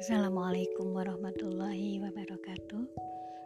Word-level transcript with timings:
Assalamualaikum 0.00 0.96
warahmatullahi 0.96 2.00
wabarakatuh. 2.00 2.88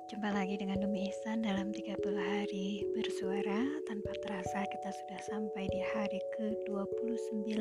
Jumpa 0.07 0.31
lagi 0.31 0.55
dengan 0.55 0.87
Dumi 0.87 1.11
Ihsan 1.11 1.43
dalam 1.43 1.75
30 1.75 1.99
hari 2.15 2.87
bersuara 2.95 3.59
Tanpa 3.91 4.15
terasa 4.23 4.63
kita 4.63 4.95
sudah 4.95 5.21
sampai 5.35 5.67
di 5.67 5.83
hari 5.83 6.23
ke-29 6.39 7.59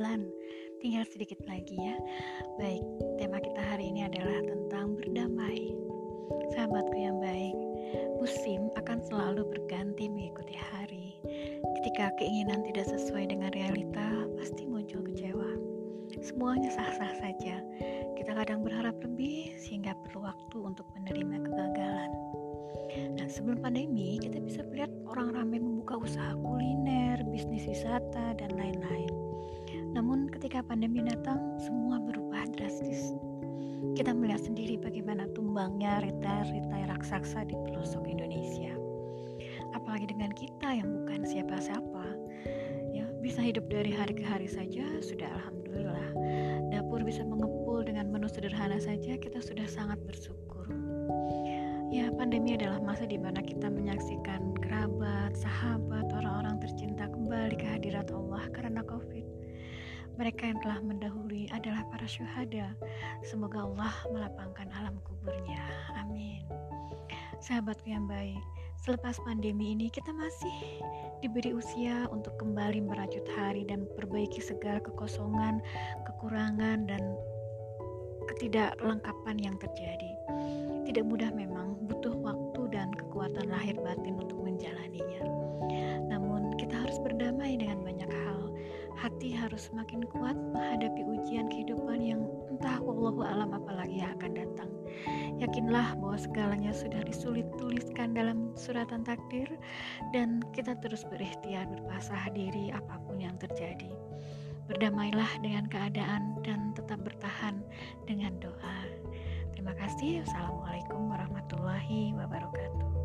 Tinggal 0.77 1.09
sedikit 1.09 1.41
lagi 1.49 1.73
ya. 1.73 1.97
Baik, 2.61 2.85
tema 3.17 3.41
kita 3.41 3.65
hari 3.65 3.89
ini 3.89 4.05
adalah 4.05 4.45
tentang 4.45 4.93
berdamai. 4.93 5.73
Sahabatku 6.53 6.93
yang 6.93 7.17
baik 7.17 7.57
Musim 8.21 8.69
akan 8.77 9.01
selalu 9.09 9.41
berganti 9.57 10.05
mengikuti 10.05 10.53
hari. 10.53 11.17
Ketika 11.81 12.13
keinginan 12.21 12.61
tidak 12.69 12.85
sesuai 12.93 13.25
dengan 13.25 13.49
realita 13.57 14.29
Pasti 14.37 14.69
muncul 14.69 15.01
kecewa. 15.01 15.49
Semuanya 16.21 16.69
sah-sah 16.69 17.09
saja 17.17 17.57
kita 18.23 18.39
kadang 18.39 18.63
berharap 18.63 18.95
lebih 19.03 19.51
sehingga 19.59 19.91
perlu 19.99 20.23
waktu 20.23 20.55
untuk 20.63 20.87
menerima 20.95 21.43
kegagalan. 21.43 22.11
Nah, 23.19 23.27
sebelum 23.27 23.59
pandemi, 23.59 24.15
kita 24.15 24.39
bisa 24.39 24.63
melihat 24.63 24.87
orang 25.11 25.35
ramai 25.35 25.59
membuka 25.59 25.99
usaha 25.99 26.31
kuliner, 26.39 27.19
bisnis 27.27 27.67
wisata, 27.67 28.31
dan 28.39 28.55
lain-lain. 28.55 29.11
Namun, 29.91 30.31
ketika 30.31 30.63
pandemi 30.63 31.03
datang, 31.03 31.59
semua 31.59 31.99
berubah 31.99 32.47
drastis. 32.55 33.11
Kita 33.91 34.15
melihat 34.15 34.47
sendiri 34.47 34.79
bagaimana 34.79 35.27
tumbangnya 35.35 35.99
retail-retail 35.99 36.95
raksasa 36.95 37.43
di 37.43 37.59
pelosok 37.67 38.07
Indonesia. 38.07 38.71
Apalagi 39.75 40.07
dengan 40.15 40.31
kita 40.31 40.71
yang 40.71 40.87
bukan 41.03 41.27
siapa-siapa, 41.27 42.07
ya 42.95 43.03
bisa 43.19 43.43
hidup 43.43 43.67
dari 43.67 43.91
hari 43.91 44.15
ke 44.15 44.23
hari 44.23 44.47
saja 44.47 44.87
sudah 45.03 45.27
alhamdulillah. 45.27 46.07
Dapur 46.71 47.03
bisa 47.03 47.27
mengepul 47.27 47.62
sederhana 48.33 48.81
saja 48.81 49.13
kita 49.21 49.37
sudah 49.37 49.69
sangat 49.69 50.01
bersyukur. 50.09 50.65
Ya, 51.93 52.09
pandemi 52.09 52.57
adalah 52.57 52.81
masa 52.81 53.05
di 53.05 53.21
mana 53.21 53.45
kita 53.45 53.69
menyaksikan 53.69 54.57
kerabat, 54.57 55.37
sahabat, 55.37 56.09
orang-orang 56.09 56.57
tercinta 56.57 57.05
kembali 57.05 57.53
ke 57.53 57.67
hadirat 57.77 58.09
Allah 58.09 58.49
karena 58.49 58.81
Covid. 58.81 59.21
Mereka 60.17 60.49
yang 60.49 60.57
telah 60.65 60.81
mendahului 60.81 61.53
adalah 61.53 61.85
para 61.93 62.09
syuhada. 62.09 62.73
Semoga 63.21 63.69
Allah 63.69 63.93
melapangkan 64.09 64.69
alam 64.81 64.97
kuburnya. 65.05 65.61
Amin. 66.01 66.41
Sahabatku 67.37 67.85
yang 67.85 68.09
baik, 68.09 68.41
selepas 68.81 69.21
pandemi 69.21 69.77
ini 69.77 69.93
kita 69.93 70.09
masih 70.09 70.81
diberi 71.21 71.53
usia 71.53 72.09
untuk 72.09 72.33
kembali 72.41 72.81
merajut 72.81 73.25
hari 73.37 73.69
dan 73.69 73.85
perbaiki 73.93 74.41
segala 74.41 74.81
kekosongan, 74.81 75.61
kekurangan, 76.09 76.89
dan 76.89 77.03
ketidaklengkapan 78.27 79.37
yang 79.39 79.55
terjadi. 79.59 80.11
Tidak 80.83 81.05
mudah 81.07 81.31
memang, 81.31 81.79
butuh 81.87 82.15
waktu 82.19 82.61
dan 82.71 82.91
kekuatan 82.95 83.47
lahir 83.47 83.75
batin 83.79 84.19
untuk 84.19 84.39
menjalaninya. 84.43 85.23
Namun, 86.11 86.55
kita 86.59 86.83
harus 86.83 86.99
berdamai 86.99 87.55
dengan 87.55 87.81
banyak 87.81 88.11
hal. 88.11 88.51
Hati 88.99 89.33
harus 89.33 89.67
semakin 89.71 90.05
kuat 90.11 90.37
menghadapi 90.37 91.01
ujian 91.03 91.49
kehidupan 91.49 91.99
yang 91.99 92.21
entah 92.51 92.77
wallahu 92.79 93.25
alam 93.25 93.51
apalagi 93.51 93.99
yang 94.03 94.13
akan 94.21 94.31
datang. 94.37 94.69
Yakinlah 95.41 95.97
bahwa 95.97 96.17
segalanya 96.19 96.71
sudah 96.71 97.01
disulit 97.03 97.47
tuliskan 97.57 98.13
dalam 98.13 98.53
suratan 98.53 99.01
takdir 99.01 99.49
dan 100.13 100.39
kita 100.53 100.77
terus 100.79 101.03
berikhtiar 101.09 101.65
berpasrah 101.67 102.29
diri 102.31 102.69
apa 102.69 103.01
pun 103.03 103.17
yang 103.17 103.35
terjadi. 103.41 103.89
Berdamailah 104.69 105.27
dengan 105.43 105.67
keadaan 105.67 106.39
dan 106.45 106.71
tetap 106.83 106.99
bertahan 107.07 107.63
dengan 108.03 108.35
doa. 108.43 108.77
Terima 109.55 109.71
kasih. 109.79 110.27
Wassalamualaikum 110.27 111.07
warahmatullahi 111.07 112.11
wabarakatuh. 112.19 113.02